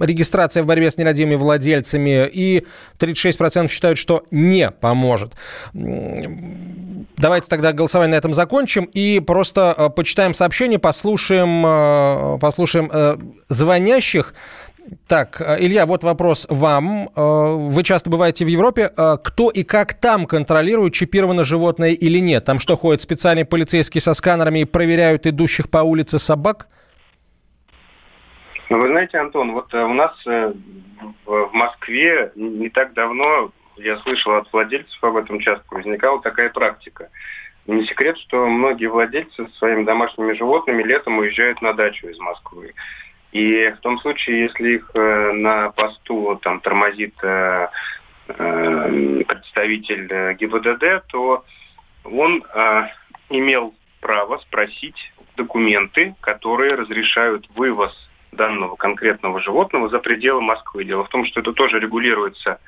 [0.00, 2.64] регистрация в борьбе с нерадивыми владельцами, и
[2.98, 5.32] 36% считают, что не поможет.
[5.72, 12.90] Давайте тогда голосование на этом закончим и просто э, почитаем сообщения, послушаем, э, послушаем
[13.48, 14.34] звонящих.
[15.08, 17.08] Так, э, Илья, вот вопрос вам.
[17.14, 18.90] Э, вы часто бываете в Европе.
[18.96, 22.44] Э, кто и как там контролирует, чипировано животное или нет?
[22.44, 26.66] Там что, ходят специальные полицейские со сканерами и проверяют идущих по улице собак?
[28.70, 34.50] Ну, вы знаете, Антон, вот у нас в Москве не так давно, я слышал от
[34.52, 37.10] владельцев об этом часто, возникала такая практика.
[37.66, 42.72] Не секрет, что многие владельцы со своими домашними животными летом уезжают на дачу из Москвы.
[43.32, 47.68] И в том случае, если их э, на посту там тормозит э,
[48.28, 51.44] э, представитель ГИБДД, то
[52.04, 52.44] он
[53.30, 57.92] имел право спросить документы, которые разрешают вывоз
[58.32, 60.84] данного конкретного животного за пределы Москвы.
[60.84, 62.58] Дело в том, что это тоже регулируется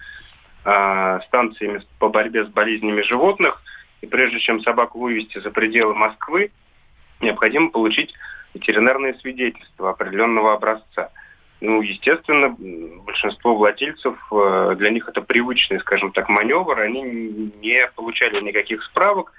[0.61, 3.61] станциями по борьбе с болезнями животных.
[4.00, 6.53] И прежде чем собаку вывести за пределы Москвы,
[7.20, 8.14] необходимо получить
[8.54, 11.10] ветеринарное свидетельство определенного образца.
[11.60, 12.54] Ну, естественно,
[13.04, 17.02] большинство владельцев, э, для них это привычный, скажем так, маневр, они
[17.62, 19.32] не получали никаких справок,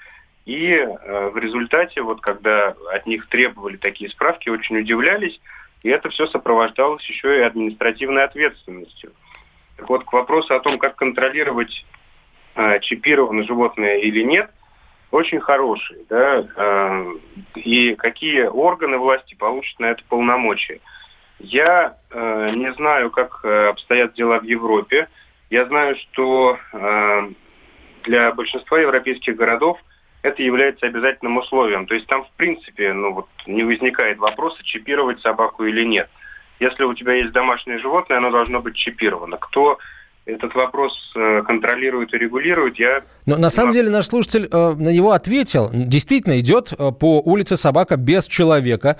[0.45, 5.39] и э, в результате, вот когда от них требовали такие справки, очень удивлялись,
[5.83, 9.11] и это все сопровождалось еще и административной ответственностью.
[9.77, 11.85] Так вот, к вопросу о том, как контролировать,
[12.55, 14.49] э, чипировано животное или нет–
[15.11, 17.13] очень хороший, да, э,
[17.55, 20.81] и какие органы власти получат на это полномочия.
[21.39, 25.09] Я э, не знаю, как э, обстоят дела в Европе.
[25.49, 27.29] Я знаю, что э,
[28.03, 29.79] для большинства европейских городов
[30.21, 31.85] это является обязательным условием.
[31.85, 36.09] То есть там, в принципе, ну вот не возникает вопроса, чипировать собаку или нет.
[36.59, 39.37] Если у тебя есть домашнее животное, оно должно быть чипировано.
[39.37, 39.77] Кто
[40.25, 43.03] этот вопрос э, контролирует и регулирует, я...
[43.27, 45.69] Но на самом деле наш слушатель э, на него ответил.
[45.71, 48.97] Действительно, идет э, по улице собака без человека.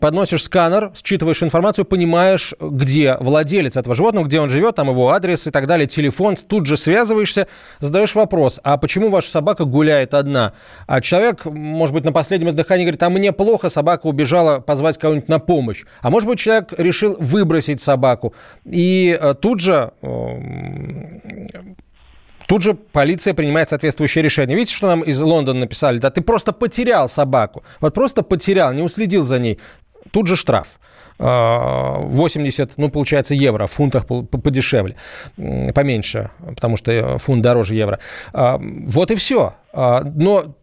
[0.00, 5.46] Подносишь сканер, считываешь информацию, понимаешь, где владелец этого животного, где он живет, там его адрес
[5.46, 6.36] и так далее, телефон.
[6.36, 10.52] Тут же связываешься, задаешь вопрос, а почему ваша собака гуляет одна?
[10.86, 15.28] А человек, может быть, на последнем издыхании говорит, а мне плохо, собака убежала позвать кого-нибудь
[15.28, 15.84] на помощь.
[16.02, 18.34] А может быть, человек решил выбросить собаку.
[18.66, 19.92] И тут же
[22.46, 24.56] Тут же полиция принимает соответствующее решение.
[24.56, 25.98] Видите, что нам из Лондона написали?
[25.98, 27.62] Да ты просто потерял собаку.
[27.80, 29.58] Вот просто потерял, не уследил за ней.
[30.10, 30.78] Тут же штраф.
[31.18, 34.94] 80, ну, получается, евро, в фунтах подешевле,
[35.36, 37.98] поменьше, потому что фунт дороже евро.
[38.32, 39.52] А, вот и все.
[39.70, 40.54] А, но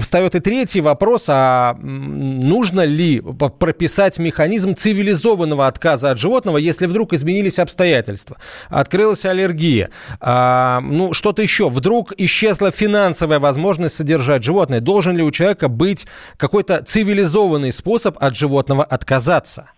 [0.00, 3.22] встает и третий вопрос, а нужно ли
[3.60, 8.36] прописать механизм цивилизованного отказа от животного, если вдруг изменились обстоятельства,
[8.70, 15.30] открылась аллергия, а, ну что-то еще, вдруг исчезла финансовая возможность содержать животное, должен ли у
[15.30, 19.70] человека быть какой-то цивилизованный способ от животного отказаться?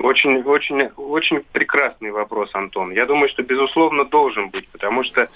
[0.00, 2.90] Очень, очень, очень прекрасный вопрос, Антон.
[2.90, 5.28] Я думаю, что безусловно должен быть, потому что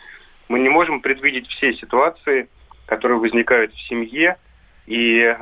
[0.49, 2.49] мы не можем предвидеть все ситуации,
[2.87, 4.37] которые возникают в семье,
[4.87, 5.37] и э,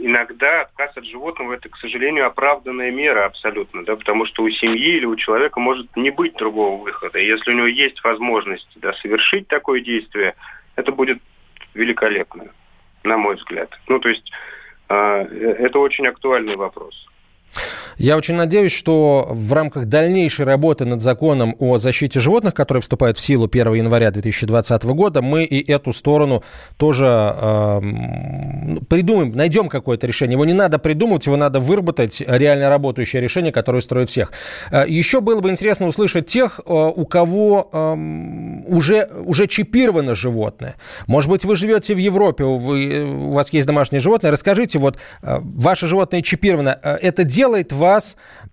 [0.00, 4.96] иногда отказ от животного это, к сожалению, оправданная мера абсолютно, да, потому что у семьи
[4.96, 7.18] или у человека может не быть другого выхода.
[7.18, 10.34] И если у него есть возможность да, совершить такое действие,
[10.76, 11.18] это будет
[11.72, 12.48] великолепно,
[13.04, 13.70] на мой взгляд.
[13.88, 14.30] Ну, то есть
[14.90, 17.06] э, это очень актуальный вопрос.
[17.98, 23.18] Я очень надеюсь, что в рамках дальнейшей работы над законом о защите животных, который вступает
[23.18, 26.44] в силу 1 января 2020 года, мы и эту сторону
[26.76, 27.80] тоже э,
[28.88, 30.34] придумаем, найдем какое-то решение.
[30.34, 34.30] Его не надо придумывать, его надо выработать, реально работающее решение, которое устроит всех.
[34.70, 37.94] Э, еще было бы интересно услышать тех, э, у кого э,
[38.68, 40.76] уже, уже чипировано животное.
[41.08, 44.30] Может быть, вы живете в Европе, вы, у вас есть домашнее животное.
[44.30, 46.78] Расскажите, вот ваше животное чипировано.
[46.80, 47.87] Это делает вас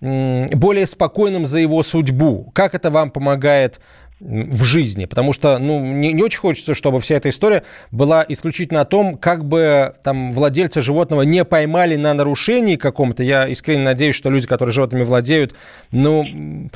[0.01, 2.51] более спокойным за его судьбу?
[2.53, 3.79] Как это вам помогает
[4.19, 8.81] в жизни, потому что, ну, не, не очень хочется, чтобы вся эта история была исключительно
[8.81, 13.23] о том, как бы там владельцы животного не поймали на нарушении каком-то.
[13.23, 15.53] Я искренне надеюсь, что люди, которые животными владеют,
[15.91, 16.69] ну,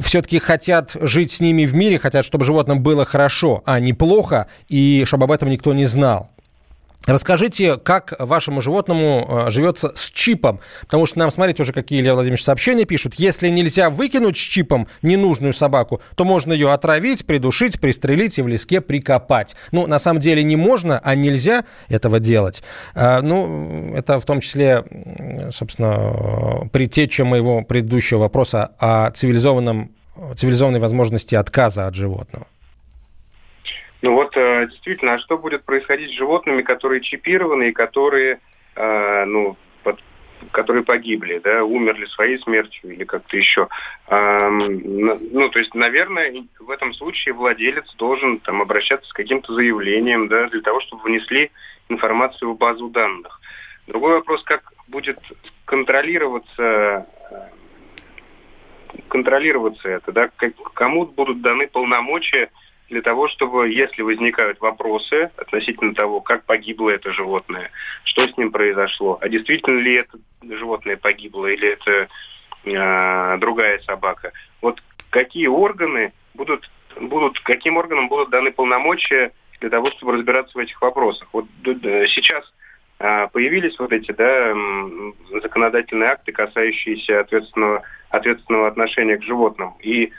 [0.00, 4.46] все-таки хотят жить с ними в мире, хотят, чтобы животным было хорошо, а не плохо,
[4.68, 6.30] и чтобы об этом никто не знал.
[7.06, 10.60] Расскажите, как вашему животному э, живется с чипом.
[10.82, 13.14] Потому что нам, смотрите, уже какие Илья Владимирович сообщения пишут.
[13.14, 18.48] Если нельзя выкинуть с чипом ненужную собаку, то можно ее отравить, придушить, пристрелить и в
[18.48, 19.56] леске прикопать.
[19.72, 22.62] Ну, на самом деле не можно, а нельзя этого делать.
[22.94, 24.84] Э, ну, это в том числе,
[25.50, 29.92] собственно, предтеча моего предыдущего вопроса о цивилизованном,
[30.36, 32.46] цивилизованной возможности отказа от животного.
[34.02, 38.40] Ну вот, э, действительно, а что будет происходить с животными, которые чипированы и которые,
[38.76, 40.00] э, ну, под,
[40.52, 43.68] которые погибли, да, умерли своей смертью или как-то еще.
[44.08, 50.48] Ну, то есть, наверное, в этом случае владелец должен там обращаться с каким-то заявлением, да,
[50.48, 51.50] для того, чтобы внесли
[51.90, 53.40] информацию в базу данных.
[53.86, 55.18] Другой вопрос, как будет
[55.66, 57.06] контролироваться
[59.08, 60.30] контролироваться это, да,
[60.74, 62.50] кому будут даны полномочия
[62.90, 67.70] для того, чтобы, если возникают вопросы относительно того, как погибло это животное,
[68.02, 72.08] что с ним произошло, а действительно ли это животное погибло или это
[72.64, 76.68] э, другая собака, вот какие органы будут,
[77.00, 81.28] будут, каким органам будут даны полномочия для того, чтобы разбираться в этих вопросах.
[81.32, 82.52] Вот сейчас
[82.98, 84.52] э, появились вот эти да,
[85.40, 89.74] законодательные акты, касающиеся ответственного, ответственного отношения к животным.
[89.80, 90.12] И а,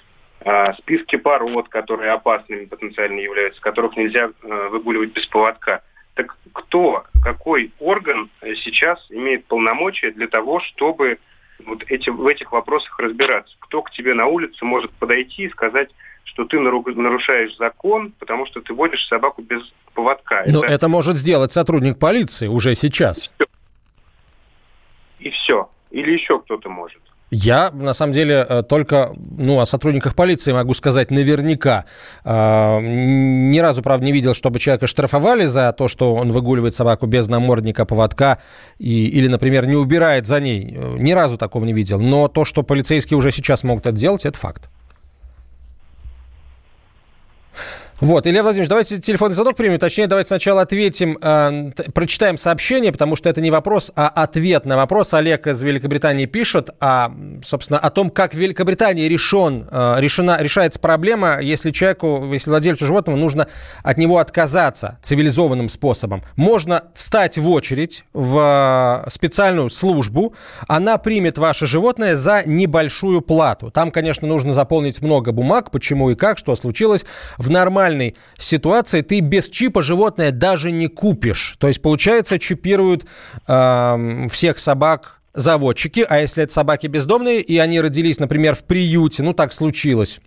[0.80, 5.82] списки пород, которые опасными потенциально являются, которых нельзя а, выгуливать без поводка.
[6.16, 8.30] Так кто, какой орган
[8.64, 11.20] сейчас имеет полномочия для того, чтобы
[11.66, 13.56] вот эти, в этих вопросах разбираться?
[13.60, 15.90] Кто к тебе на улице может подойти и сказать,
[16.24, 19.62] что ты нарушаешь закон, потому что ты водишь собаку без
[19.94, 20.44] поводка?
[20.48, 23.28] Но это, это может сделать сотрудник полиции уже сейчас.
[23.28, 23.46] И все.
[25.20, 25.70] И все.
[25.92, 27.02] Или еще кто-то может.
[27.32, 31.86] Я, на самом деле, э, только ну, о сотрудниках полиции могу сказать наверняка.
[32.26, 37.06] А, ни разу, правда, не видел, чтобы человека штрафовали за то, что он выгуливает собаку
[37.08, 38.40] без намордника, поводка
[38.80, 40.76] и, или, например, не убирает за ней.
[40.76, 42.02] Э, ни разу такого не видел.
[42.02, 44.70] Но то, что полицейские уже сейчас могут это делать, это факт.
[48.02, 49.78] Вот, Илья Владимирович, давайте телефонный звонок примем.
[49.78, 54.76] Точнее, давайте сначала ответим, э, прочитаем сообщение, потому что это не вопрос, а ответ на
[54.76, 55.14] вопрос.
[55.14, 60.80] Олег из Великобритании пишет, а, собственно, о том, как в Великобритании решен, э, решена, решается
[60.80, 63.46] проблема, если человеку, если владельцу животного нужно
[63.84, 66.24] от него отказаться цивилизованным способом.
[66.36, 70.34] Можно встать в очередь в специальную службу,
[70.68, 73.70] она примет ваше животное за небольшую плату.
[73.70, 77.06] Там, конечно, нужно заполнить много бумаг, почему и как, что случилось.
[77.38, 81.56] В нормальном нормальной ситуации ты без чипа животное даже не купишь.
[81.60, 83.06] То есть, получается, чипируют
[83.48, 89.24] э, всех собак заводчики, а если это собаки бездомные, и они родились, например, в приюте,
[89.24, 90.20] ну так случилось,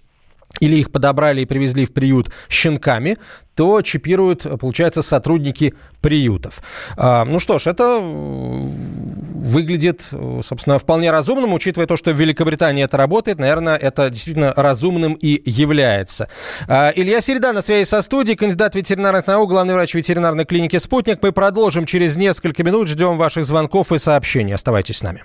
[0.60, 3.18] или их подобрали и привезли в приют щенками,
[3.54, 6.60] то чипируют, получается, сотрудники приютов.
[6.96, 10.10] А, ну что ж, это выглядит,
[10.42, 15.40] собственно, вполне разумным, учитывая то, что в Великобритании это работает, наверное, это действительно разумным и
[15.48, 16.28] является.
[16.68, 21.20] А, Илья Середа на связи со студией, кандидат ветеринарных наук, главный врач ветеринарной клиники «Спутник».
[21.22, 24.54] Мы продолжим через несколько минут, ждем ваших звонков и сообщений.
[24.54, 25.24] Оставайтесь с нами.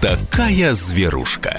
[0.00, 1.54] такая зверушка.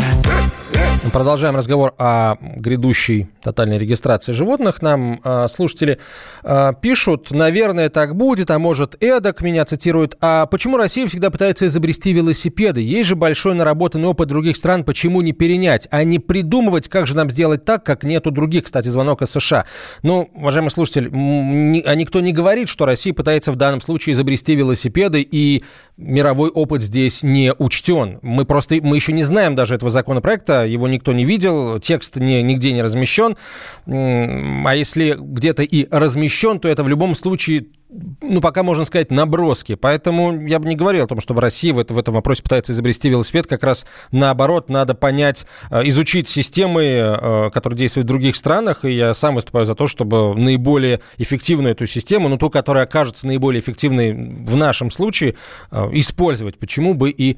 [1.14, 4.82] Продолжаем разговор о грядущей тотальной регистрации животных.
[4.82, 6.00] Нам э, слушатели
[6.44, 10.16] э, пишут, наверное, так будет, а может эдак, меня цитируют.
[10.22, 12.82] А почему Россия всегда пытается изобрести велосипеды?
[12.82, 17.16] Есть же большой наработанный опыт других стран, почему не перенять, а не придумывать, как же
[17.16, 18.66] нам сделать так, как нету других.
[18.66, 19.66] Кстати, звонок из США.
[20.04, 25.28] Ну, уважаемый слушатель, а никто не говорит, что Россия пытается в данном случае изобрести велосипеды,
[25.30, 25.64] и
[25.98, 28.20] мировой опыт здесь не учтен.
[28.22, 32.42] Мы просто, мы еще не знаем даже этого законопроекта, его никто не видел, текст не,
[32.42, 33.38] нигде не размещен.
[33.86, 37.66] А если где-то и размещен, то это в любом случае
[38.22, 39.76] ну, пока можно сказать, наброски.
[39.76, 42.72] Поэтому я бы не говорил о том, чтобы Россия в, это, в этом вопросе пытается
[42.72, 43.48] изобрести велосипед.
[43.48, 48.86] Как раз наоборот, надо понять, э, изучить системы, э, которые действуют в других странах.
[48.86, 53.28] И я сам выступаю за то, чтобы наиболее эффективную эту систему, ну, ту, которая окажется
[53.28, 55.36] наиболее эффективной в нашем случае,
[55.72, 56.58] э, использовать.
[56.58, 57.38] Почему бы и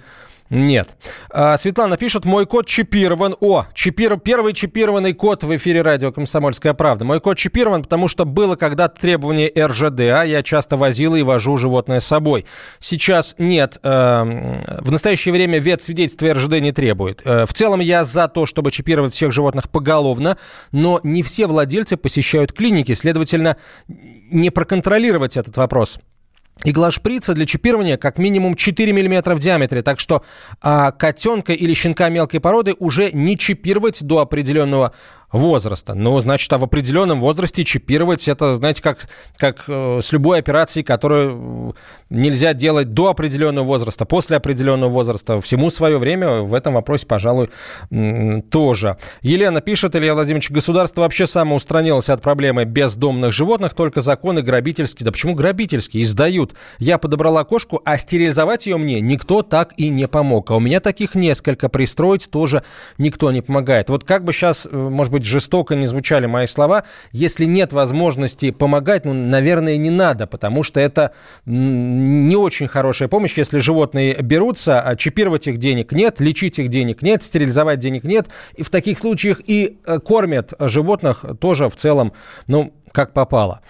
[0.54, 0.90] нет.
[1.32, 3.36] А, Светлана пишет, мой код чипирован.
[3.40, 4.20] О, чипир...
[4.20, 7.06] первый чипированный код в эфире радио «Комсомольская правда».
[7.06, 12.00] Мой код чипирован, потому что было когда-то требование а я часто возила и вожу животное
[12.00, 12.46] с собой.
[12.80, 13.80] Сейчас нет.
[13.82, 14.24] Э,
[14.80, 17.22] в настоящее время вет свидетельства РЖД не требует.
[17.26, 20.38] Э, в целом я за то, чтобы чипировать всех животных поголовно,
[20.72, 26.00] но не все владельцы посещают клиники, следовательно, не проконтролировать этот вопрос
[26.64, 30.24] Игла шприца для чипирования как минимум 4 мм в диаметре, так что
[30.62, 34.94] а, котенка или щенка мелкой породы уже не чипировать до определенного
[35.34, 35.94] возраста.
[35.96, 40.86] Но, значит, а в определенном возрасте чипировать, это, знаете, как, как э, с любой операцией,
[40.86, 41.76] которую
[42.10, 45.42] нельзя делать до определенного возраста, после определенного возраста.
[45.42, 47.50] Всему свое время в этом вопросе, пожалуй,
[48.50, 48.98] тоже.
[49.22, 55.06] Елена пишет, Илья Владимирович, государство вообще самоустранилось от проблемы бездомных животных, только законы грабительские.
[55.06, 56.04] Да почему грабительские?
[56.04, 56.54] Издают.
[56.78, 60.52] Я подобрала кошку, а стерилизовать ее мне никто так и не помог.
[60.52, 61.70] А у меня таких несколько.
[61.70, 62.64] Пристроить тоже
[63.00, 63.90] никто не помогает.
[63.90, 67.74] Вот как бы сейчас, э, может быть, быть, жестоко не звучали мои слова, если нет
[67.74, 71.12] возможности помогать, ну, наверное, не надо, потому что это
[71.46, 77.02] не очень хорошая помощь, если животные берутся, а чипировать их денег нет, лечить их денег
[77.02, 82.14] нет, стерилизовать денег нет, и в таких случаях и э, кормят животных тоже в целом,
[82.48, 83.62] ну, как попало.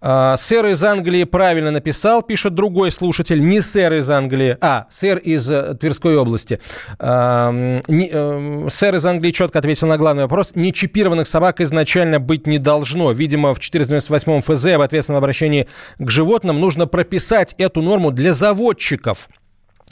[0.00, 5.18] А, сэр из Англии правильно написал, пишет другой слушатель, не сэр из Англии, а сэр
[5.18, 6.60] из э, Тверской области.
[6.98, 10.52] А, а, сэр из Англии четко ответил на главный вопрос.
[10.54, 13.10] Нечипированных собак изначально быть не должно.
[13.12, 15.66] Видимо, в 498 ФЗ в ответственном обращении
[15.98, 19.28] к животным нужно прописать эту норму для заводчиков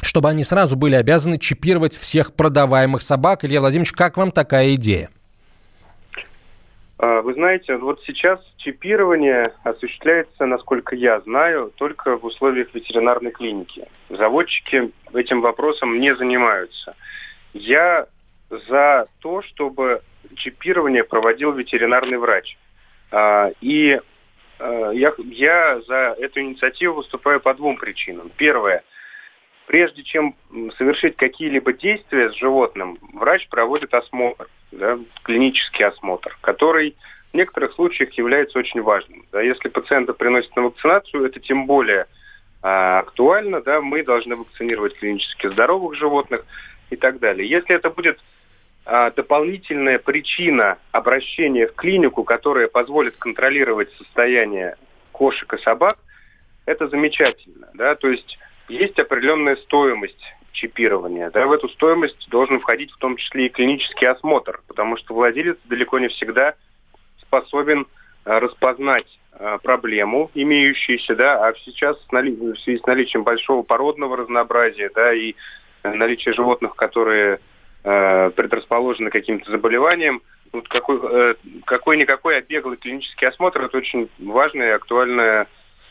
[0.02, 3.44] чтобы они сразу были обязаны чипировать всех продаваемых собак.
[3.44, 5.08] Илья Владимирович, как вам такая идея?
[6.98, 13.86] А, вы знаете, вот сейчас чипирование осуществляется, насколько я знаю, только в условиях ветеринарной клиники.
[14.08, 16.94] Заводчики этим вопросом не занимаются.
[17.52, 18.06] Я
[18.50, 20.02] за то, чтобы
[20.36, 22.56] чипирование проводил ветеринарный врач.
[23.10, 24.00] А, и
[24.58, 28.30] а, я, я за эту инициативу выступаю по двум причинам.
[28.36, 28.82] Первое.
[29.66, 30.34] Прежде чем
[30.78, 36.96] совершить какие-либо действия с животным, врач проводит осмотр да, клинический осмотр, который
[37.32, 39.24] в некоторых случаях является очень важным.
[39.32, 42.06] Да, если пациента приносят на вакцинацию, это тем более
[42.62, 46.46] а, актуально, да, мы должны вакцинировать клинически здоровых животных
[46.90, 47.48] и так далее.
[47.48, 48.20] Если это будет
[48.84, 54.76] а, дополнительная причина обращения в клинику, которая позволит контролировать состояние
[55.12, 55.98] кошек и собак,
[56.66, 57.68] это замечательно.
[57.74, 57.94] Да?
[57.96, 58.38] То есть
[58.68, 61.30] есть определенная стоимость чипирования.
[61.30, 65.56] Да, в эту стоимость должен входить в том числе и клинический осмотр, потому что владелец
[65.64, 66.54] далеко не всегда
[67.20, 67.86] способен
[68.24, 74.90] э, распознать э, проблему, имеющуюся, да, а сейчас в связи с наличием большого породного разнообразия,
[74.94, 75.34] да, и
[75.82, 77.38] наличие животных, которые
[77.84, 81.34] э, предрасположены каким-то заболеваниям, вот какой, э,
[81.66, 85.46] какой-никакой обеглый клинический осмотр– это очень важная и актуальная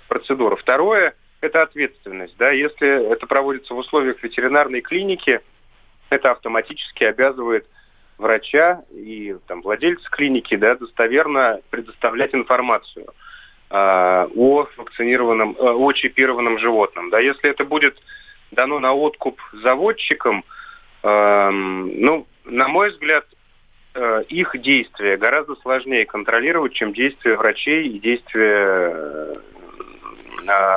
[0.07, 0.55] процедура.
[0.55, 1.13] Второе–
[1.46, 2.36] это ответственность.
[2.38, 2.52] Да?
[2.52, 5.41] Если это проводится в условиях ветеринарной клиники,
[6.10, 7.66] это автоматически обязывает
[8.18, 13.08] врача и там, владельца клиники да, достоверно предоставлять информацию
[13.70, 17.10] э, о вакцинированном, э, о чипированном животном.
[17.10, 17.20] Да?
[17.20, 17.98] Если это будет
[18.52, 20.43] дано на откуп заводчикам,
[21.04, 23.26] э, ну, на мой взгляд,
[23.96, 29.36] э, их действия гораздо сложнее контролировать, чем действия врачей и действия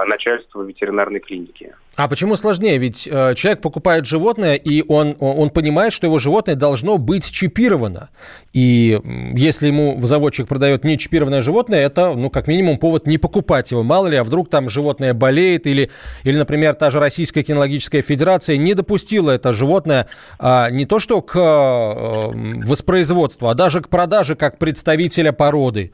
[0.07, 1.75] начальству ветеринарной клиники.
[1.99, 2.79] А почему сложнее?
[2.79, 8.11] Ведь э, человек покупает животное, и он, он понимает, что его животное должно быть чипировано.
[8.53, 9.01] И
[9.35, 13.83] если ему заводчик продает не чипированное животное, это, ну, как минимум, повод не покупать его.
[13.83, 15.91] Мало ли, а вдруг там животное болеет, или,
[16.23, 20.07] или например, та же Российская кинологическая федерация не допустила это животное
[20.39, 22.31] а, не то что к а,
[22.65, 25.91] воспроизводству, а даже к продаже как представителя породы.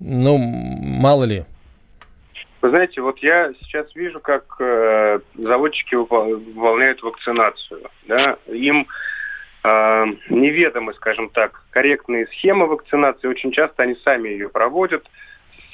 [0.00, 1.46] Ну, мало ли.
[2.66, 7.88] Вы знаете, вот я сейчас вижу, как э, заводчики выполняют вакцинацию.
[8.08, 8.38] Да?
[8.48, 8.88] Им
[9.62, 13.28] э, неведомы, скажем так, корректные схемы вакцинации.
[13.28, 15.08] Очень часто они сами ее проводят,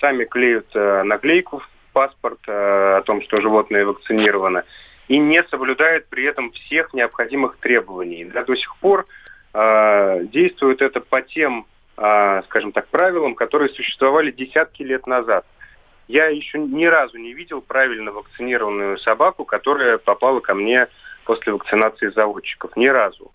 [0.02, 4.64] сами клеют э, наклейку в паспорт э, о том, что животное вакцинировано,
[5.08, 8.26] и не соблюдают при этом всех необходимых требований.
[8.26, 8.44] Да?
[8.44, 9.06] До сих пор
[9.54, 11.64] э, действует это по тем,
[11.96, 15.46] э, скажем так, правилам, которые существовали десятки лет назад–
[16.08, 20.88] я еще ни разу не видел правильно вакцинированную собаку, которая попала ко мне
[21.24, 22.76] после вакцинации заводчиков.
[22.76, 23.32] Ни разу.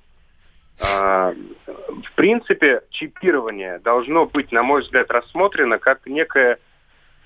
[0.80, 1.34] А,
[1.66, 6.60] в принципе, чипирование должно быть, на мой взгляд, рассмотрено как некая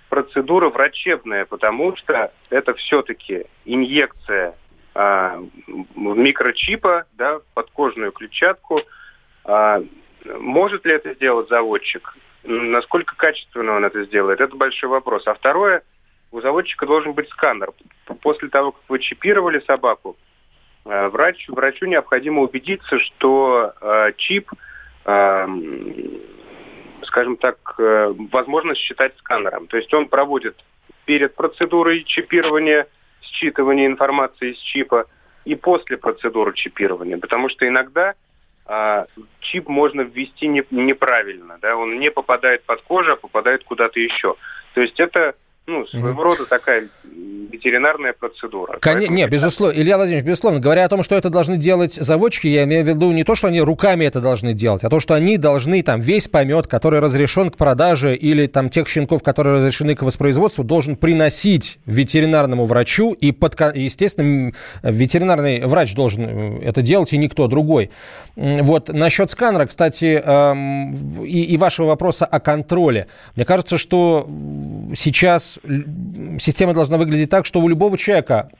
[0.09, 4.55] процедура врачебная, потому что это все-таки инъекция
[4.93, 5.41] а,
[5.95, 8.81] микрочипа да, подкожную клетчатку.
[9.43, 9.81] А,
[10.25, 12.15] может ли это сделать заводчик?
[12.43, 15.27] Насколько качественно он это сделает, это большой вопрос.
[15.27, 15.83] А второе,
[16.31, 17.71] у заводчика должен быть сканер.
[18.21, 20.17] После того, как вы чипировали собаку,
[20.85, 24.51] э, врач, врачу необходимо убедиться, что э, чип,
[25.05, 25.47] э,
[27.03, 29.67] скажем так, э, возможно считать сканером.
[29.67, 30.55] То есть он проводит
[31.05, 32.87] перед процедурой чипирования,
[33.21, 35.05] считывания информации из чипа
[35.45, 37.17] и после процедуры чипирования.
[37.17, 38.15] Потому что иногда
[39.41, 44.35] чип можно ввести не, неправильно, да, он не попадает под кожу, а попадает куда-то еще.
[44.73, 45.35] То есть это
[45.67, 46.87] ну, своего рода такая
[47.51, 48.79] ветеринарная процедура.
[48.81, 48.99] Кон...
[48.99, 52.83] Не, безусловно, Илья Владимирович, безусловно, говоря о том, что это должны делать заводчики, я имею
[52.83, 55.83] в виду не то, что они руками это должны делать, а то, что они должны
[55.83, 60.63] там весь помет, который разрешен к продаже или там тех щенков, которые разрешены к воспроизводству,
[60.63, 67.47] должен приносить ветеринарному врачу и, под, естественно, ветеринарный врач должен э, это делать и никто
[67.47, 67.91] другой.
[68.35, 73.07] Вот насчет сканера, кстати, эм, и, и вашего вопроса о контроле.
[73.35, 74.27] Мне кажется, что
[74.95, 75.50] сейчас
[76.39, 78.51] система должна выглядеть так, что у любого человека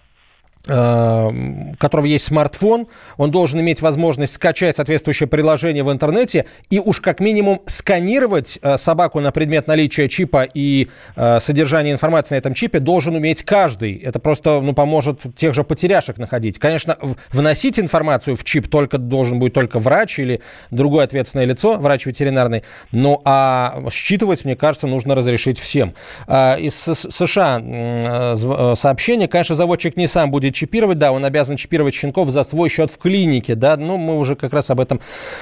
[0.67, 2.87] у которого есть смартфон,
[3.17, 8.77] он должен иметь возможность скачать соответствующее приложение в интернете и уж как минимум сканировать э,
[8.77, 13.95] собаку на предмет наличия чипа и э, содержания информации на этом чипе должен уметь каждый.
[13.95, 16.59] Это просто ну, поможет тех же потеряшек находить.
[16.59, 16.97] Конечно,
[17.31, 22.63] вносить информацию в чип только должен будет только врач или другое ответственное лицо, врач ветеринарный.
[22.91, 25.95] Ну а считывать, мне кажется, нужно разрешить всем.
[26.27, 28.35] Из США
[28.75, 30.97] сообщение, конечно, заводчик не сам будет будет чипировать.
[30.97, 34.53] Да, он обязан чипировать щенков за свой счет в клинике, да, ну, мы уже как
[34.53, 34.99] раз об этом,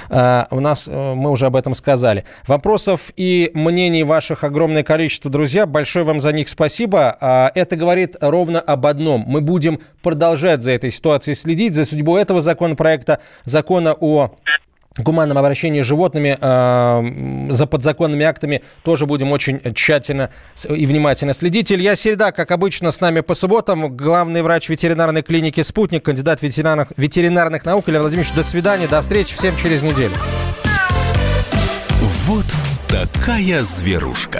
[0.09, 2.23] э, у нас, э, мы уже об этом сказали.
[2.47, 5.65] Вопросов и мнений ваших огромное количество, друзья.
[5.65, 7.17] Большое вам за них спасибо.
[7.19, 9.23] Э, это говорит ровно об одном.
[9.27, 14.31] Мы будем продолжать за этой ситуацией следить, за судьбой этого законопроекта, закона о
[15.03, 20.29] гуманном обращении с животными э, за подзаконными актами тоже будем очень тщательно
[20.69, 21.71] и внимательно следить.
[21.71, 23.95] Илья Середа, как обычно, с нами по субботам.
[23.95, 27.89] Главный врач ветеринарной клиники «Спутник», кандидат ветеринарных, ветеринарных наук.
[27.89, 30.13] Илья Владимирович, до свидания, до встречи всем через неделю.
[32.25, 32.45] Вот
[32.87, 34.39] такая зверушка